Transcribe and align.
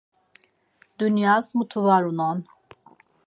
Dunyas 1.03 1.45
mutu 1.57 1.79
var 1.87 2.03
unon. 2.11 2.39